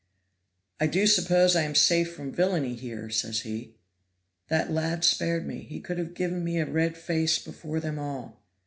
'I 0.79 0.87
do 0.87 1.05
suppose 1.05 1.55
I 1.55 1.61
am 1.61 1.75
safe 1.75 2.11
from 2.11 2.31
villainy 2.31 2.73
here,' 2.73 3.11
says 3.11 3.41
he. 3.41 3.75
That 4.47 4.71
lad 4.71 5.03
spared 5.03 5.45
me; 5.45 5.59
he 5.59 5.79
could 5.79 5.99
have 5.99 6.15
given 6.15 6.43
me 6.43 6.57
a 6.57 6.65
red 6.65 6.97
face 6.97 7.37
before 7.37 7.79
them 7.79 7.99
all. 7.99 8.41